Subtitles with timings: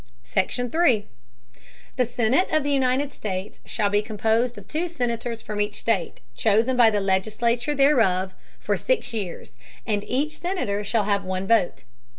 [0.23, 0.71] SECTION.
[0.71, 1.05] 3.
[1.95, 6.21] The Senate of the United States shall be composed of two Senators from each State,
[6.33, 9.53] chosen by the Legislature thereof, for six Years;
[9.85, 11.83] and each Senator shall have one Vote.